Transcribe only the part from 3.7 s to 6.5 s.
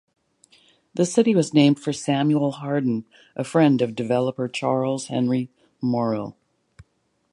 of developer Charles Henry Morrill.